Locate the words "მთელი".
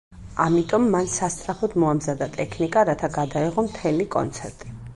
3.69-4.09